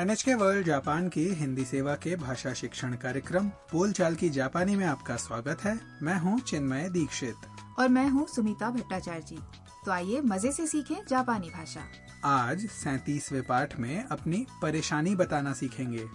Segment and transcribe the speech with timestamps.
[0.00, 5.16] NHK world Japan की हिंदी सेवा के भाषा शिक्षण कार्यक्रम बोलचाल की जापानी में आपका
[5.16, 7.34] स्वागत है। मैं हूँ चिन्मय दीक्षित।
[7.78, 9.38] और मैं हूँ सुमिता भट्टाचार्य। जी
[9.84, 11.84] तो आइए मज़े से सीखें जापानी भाषा।
[12.24, 16.06] आज सैतीसवे पाठ में अपनी परेशानी बताना सीखेंगे।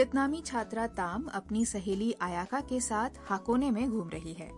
[0.00, 4.50] वियतनामी छात्रा ताम अपनी सहेली आयाका के साथ हाकोने में घूम रही है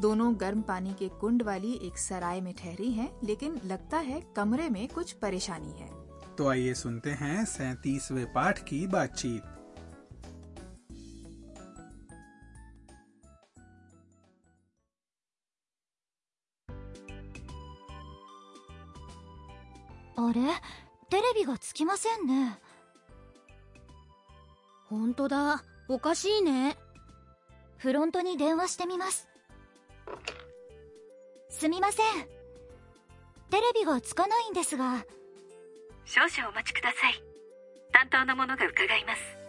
[0.00, 4.68] दोनों गर्म पानी के कुंड वाली एक सराय में ठहरी हैं, लेकिन लगता है कमरे
[4.68, 5.90] में कुछ परेशानी है
[6.38, 9.42] तो आइए सुनते हैं सैतीसवे पाठ की बातचीत
[20.16, 20.40] あれ
[21.08, 22.58] テレビがつきませんね
[24.88, 26.76] 本当だおかしいね
[27.78, 29.28] フロントに電話してみます
[31.50, 32.04] すみません
[33.50, 35.04] テレビがつかないんですが
[36.04, 37.22] 少々お待ちください
[37.92, 39.42] 担当の者が伺います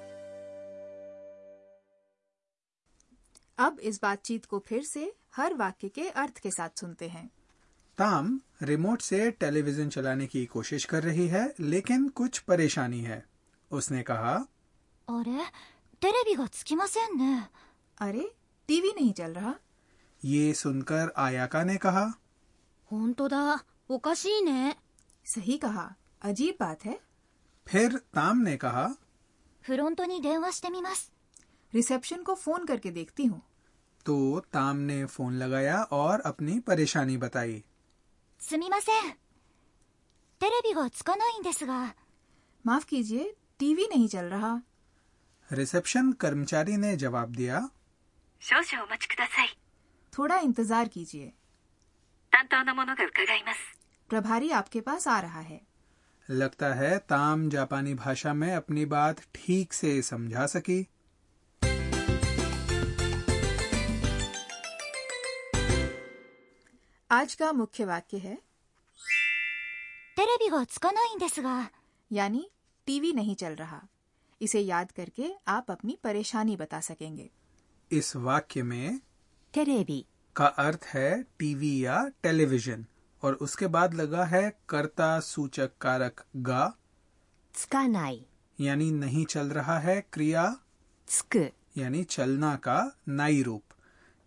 [3.57, 7.29] अब इस बातचीत को फिर से हर वाक्य के अर्थ के साथ सुनते हैं
[7.97, 13.23] ताम रिमोट से टेलीविजन चलाने की कोशिश कर रही है लेकिन कुछ परेशानी है
[13.71, 14.33] उसने कहा
[15.07, 15.31] あれ
[15.99, 17.49] テレビがつきませんね
[17.99, 18.23] अरे
[18.69, 19.53] टीवी नहीं चल रहा
[20.21, 22.05] ये सुनकर आयाका ने कहा
[22.91, 24.77] 本当だおかしいね
[25.25, 26.99] सही कहा अजीब बात है
[27.67, 28.89] फिर ताम ने कहा
[29.61, 31.11] フロントに電話してみます
[31.73, 33.41] रिसेप्शन को फोन करके देखती हूँ
[34.05, 37.63] तो ताम ने फोन लगाया और अपनी परेशानी बताई
[38.41, 39.13] すみません
[40.41, 41.95] テレビがつかないんですが
[42.65, 44.61] माफ कीजिए टीवी नहीं चल रहा
[45.52, 47.60] रिसेप्शन कर्मचारी ने जवाब दिया
[50.12, 51.32] थोड़ा इंतज़ार कीजिए।
[54.10, 55.60] प्रभारी आपके पास आ रहा है।
[56.30, 60.86] लगता है ताम जापानी भाषा में अपनी बात ठीक से समझा सकी।
[67.10, 68.38] आज का मुख्य वाक्य है
[72.12, 72.48] यानी
[72.86, 73.80] टीवी नहीं चल रहा।
[74.40, 77.30] इसे याद करके आप अपनी परेशानी बता सकेंगे।
[77.90, 79.00] इस वाक्य में
[79.54, 80.04] टेरेबी
[80.36, 82.86] का अर्थ है टीवी या टेलीविज़न
[83.22, 86.74] और उसके बाद लगा है कर्ता सूचक कारक गा।
[87.54, 88.24] स्कानाई
[88.60, 90.44] यानी नहीं चल रहा है क्रिया।
[91.08, 93.62] स्क यानी चलना का नाई रूप।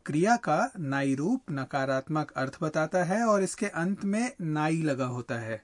[0.06, 5.40] क्रिया का नाई रूप नकारात्मक अर्थ बताता है और इसके अंत में नाई लगा होता
[5.40, 5.62] है।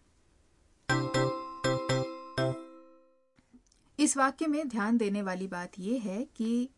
[4.06, 6.68] इस वाक्य में ध्यान देने वाली बात यह है कि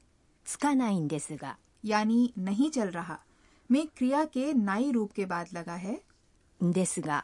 [0.46, 3.18] つかないんですが यानी नहीं चल रहा
[3.70, 6.00] में क्रिया के नाई रूप के बाद लगा है
[6.60, 7.22] ですが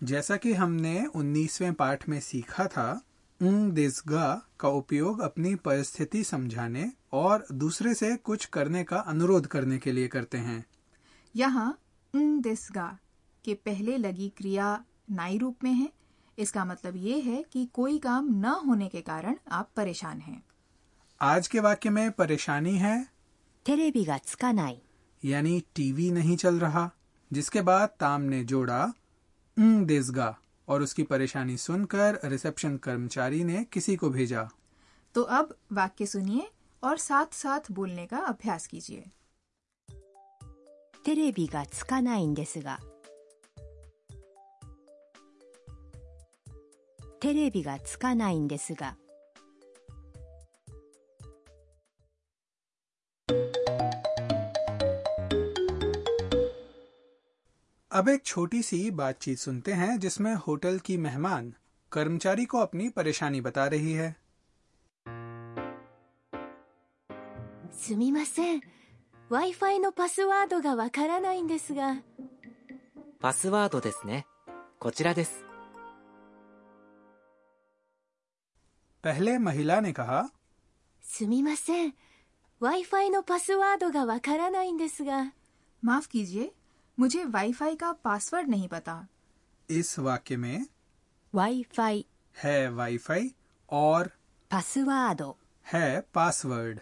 [0.00, 2.88] जैसा कि हमने 19वें पाठ में सीखा था
[3.40, 4.28] उंग दिसगा
[4.60, 10.08] का उपयोग अपनी परिस्थिति समझाने और दूसरे से कुछ करने का अनुरोध करने के लिए
[10.08, 10.64] करते हैं
[11.34, 11.68] यहाँ
[12.14, 12.88] उन दिसगा
[13.44, 14.68] के पहले लगी क्रिया
[15.12, 15.90] नाई रूप में है
[16.37, 20.43] इसका मतलब ये है कि कोई काम न होने के कारण आप परेशान हैं।
[21.21, 23.07] आज के वाक्य में परेशानी है
[25.25, 26.91] यानी टीवी नहीं चल रहा
[27.33, 28.93] जिसके बाद ताम ने जोड़ा
[29.59, 30.37] न देसगा
[30.67, 34.49] और उसकी परेशानी सुनकर रिसेप्शन कर्मचारी ने किसी को भेजा।
[35.15, 36.51] तो अब वाक्य सुनिए
[36.83, 39.11] और साथ साथ बोलने का अभ्यास कीजिए।
[41.05, 41.65] टेरेबी का
[47.20, 48.96] テレビがつかないんですが
[57.90, 61.52] अब एक छोटी सी बातचीत सुनते हैं जिसमें होटल की मेहमान
[61.92, 64.16] कर्मचारी को अपनी परेशानी बता रही है
[67.72, 68.60] すみません
[69.30, 72.02] w i f i のパスワードがわからないんですが
[73.18, 74.26] パスワードですね。
[74.78, 75.46] こちらです。
[79.04, 80.30] पहले महिला ने कहा
[81.02, 81.94] すみません
[82.60, 85.32] w i f i のパスワードがわからないんですが
[85.82, 86.50] माफ कीजिए
[86.98, 89.06] मुझे वाईफाई का पासवर्ड नहीं पता
[89.68, 90.66] इस वाक्य में
[91.34, 92.04] w i f i
[92.36, 93.34] है वाईफाई
[93.68, 94.10] और
[94.50, 96.80] パスワード है पासवर्ड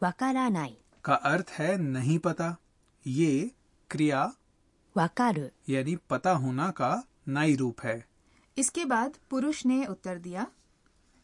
[0.00, 2.58] わからない का अर्थ है नहीं पता
[3.06, 3.50] ये
[3.90, 4.32] क्रिया
[4.96, 6.90] わかる यानी पता होना का
[7.28, 7.96] नाई रूप है
[8.56, 10.46] इसके बाद पुरुष ने उत्तर दिया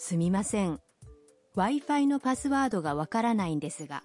[0.00, 0.80] すみません
[1.56, 4.02] Wi-Fi のパスワードがわからないんですが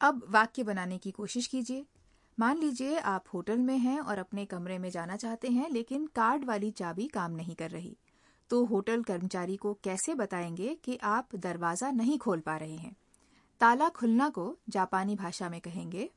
[0.00, 1.84] अब वाक्य बनाने की कोशिश कीजिए
[2.38, 6.44] मान लीजिए आप होटल में हैं और अपने कमरे में जाना चाहते हैं लेकिन कार्ड
[6.44, 7.96] वाली चाबी काम नहीं कर रही
[8.50, 12.96] तो होटल कर्मचारी को कैसे बताएंगे कि आप दरवाजा नहीं खोल पा रहे हैं
[13.60, 16.10] ताला खुलना को जापानी भाषा में कहेंगे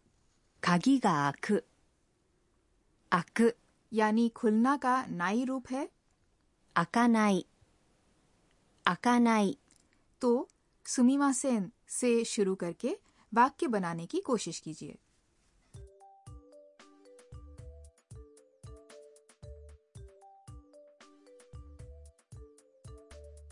[0.63, 1.65] 鍵が開く
[3.11, 3.55] 開く
[3.91, 5.89] यानी खुलना का नाई रूप है
[6.75, 7.45] 開かない
[8.85, 9.57] 開かない
[10.21, 10.47] तो
[10.85, 12.97] सुमीमासेन से शुरू करके
[13.33, 14.97] वाक्य बनाने की कोशिश कीजिए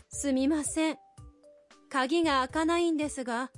[0.08, 0.98] すみません
[1.90, 3.50] 鍵が開かないんですが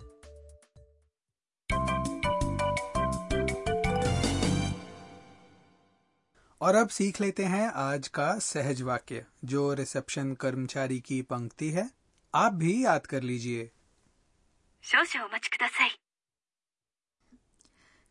[6.63, 11.89] और अब सीख लेते हैं आज का सहज वाक्य जो रिसेप्शन कर्मचारी की पंक्ति है।
[12.33, 13.63] आप भी याद कर लीजिए।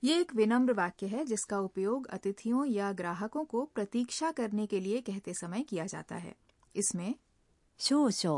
[0.02, 5.00] ये एक विनम्र वाक्य है जिसका उपयोग अतिथियों या ग्राहकों को प्रतीक्षा करने के लिए
[5.00, 6.34] कहते समय किया जाता है।
[6.74, 7.14] इसमें
[7.80, 8.34] शो शो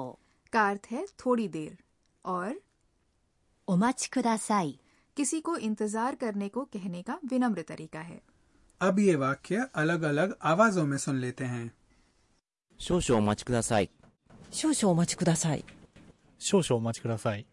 [0.52, 1.76] का अर्थ है थोड़ी देर
[2.24, 2.60] और
[3.68, 4.78] उमच खुदा साई
[5.16, 8.20] किसी को इंतज़ार करने को कहने का विनम्र तरीका है।
[8.83, 11.71] अब ये वाक्य अलग अलग आवाजों में सुन लेते हैं
[12.79, 13.89] 少々お待ちください。
[14.51, 15.65] 少々お待ちください。
[16.39, 17.45] 少々お待ちください。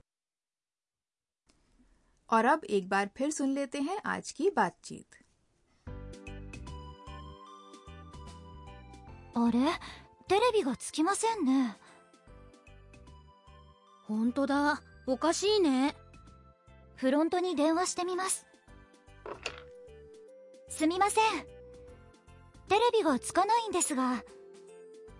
[2.30, 5.04] और अब एक बार फिर सुन लेते हैं आज की बातचीत
[9.34, 9.58] あれ
[10.28, 11.76] テレビがつきませんね
[14.08, 15.94] 本当だおかしいね
[16.96, 18.46] フロントに電話してみます
[20.70, 21.22] すみません
[22.68, 24.22] テレビがつかないんですが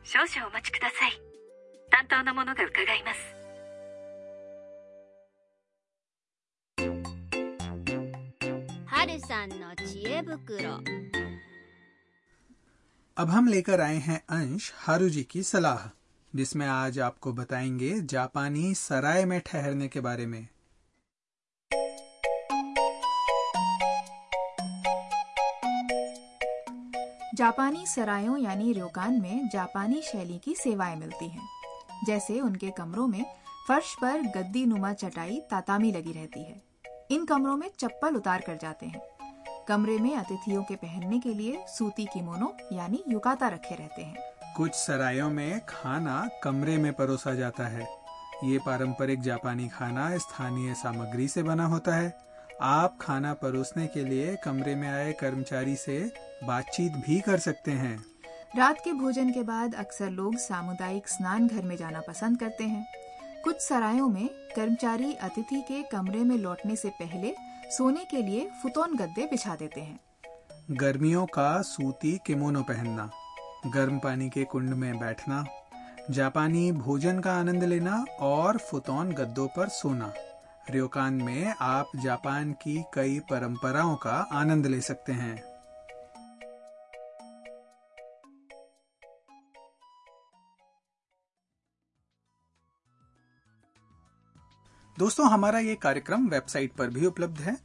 [0.05, 1.21] 少々お待ちください
[1.91, 3.37] 担当の者が伺います
[8.87, 10.81] はるさんの知恵袋
[13.19, 15.89] अब हम लेकर आए हैं अंश हारू जी की सलाह
[16.35, 20.47] जिसमें आज आपको बताएंगे जापानी सराय में ठहरने के बारे में
[27.42, 31.48] जापानी सरायों यानी रयोकान में जापानी शैली की सेवाएँ मिलती हैं।
[32.06, 33.26] जैसे उनके कमरों में
[33.68, 36.62] फर्श पर गद्दी नुमा चटाई तातामी लगी रहती है।
[37.12, 39.02] इन कमरों में चप्पल उतार कर जाते हैं।
[39.68, 44.72] कमरे में अतिथियों के पहनने के लिए सूती किमोनो यानी युकाता रखे रहते हैं। कुछ
[44.74, 47.88] सरायों में खाना कमरे में परोसा जाता है।
[48.44, 52.18] ये पारंपरिक जापानी खाना स्थानीय सामग्री से बना होता है।
[52.62, 58.06] आप खाना परोसने के लिए कमरे में आए कर्मचारी से बातचीत भी कर सकते हैं।
[58.58, 62.86] रात के भोजन के बाद अक्सर लोग सामुदायिक स्नान घर में जाना पसंद करते हैं।
[63.44, 67.36] कुछ सरायों में कर्मचारी अतिथि के कमरे में लौटने से पहले
[67.72, 70.00] सोने के लिए फुतौन गद्दे बिछा देते हैं।
[70.72, 73.10] गर्मियों का सूती किमोनो पहनना
[73.68, 75.46] गर्म पानी के कुंड में बैठना
[76.10, 80.14] जापानी भोजन का आनंद लेना और फुतौन गद्दों पर सोना।
[80.72, 85.51] रियोकान में आप जापान की कई परंपराओं का आनंद ले सकते हैं।
[95.02, 97.58] दोस्तों हमारा ये कार्यक्रम वेबसाइट पर भी उपलब्ध है।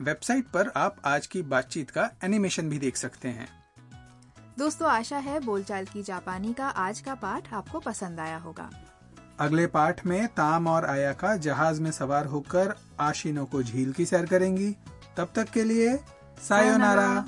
[0.00, 3.48] website पर आप आज की बातचीत का एनिमेशन भी देख सकते हैं।
[4.58, 8.70] दोस्तों आशा है बोलचाल की जापानी का आज का पाठ आपको पसंद आया होगा।
[9.40, 14.06] अगले पाठ में ताम और आया का जहाज़ में सवार होकर आशिनो को झील की
[14.06, 14.76] सैर करेंगी।
[15.16, 16.00] तब तक के लिए
[16.36, 17.26] さようなら。